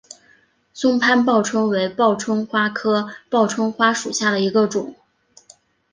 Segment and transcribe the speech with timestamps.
[0.73, 4.95] 松潘报春为报春花科报春花属下的一个种。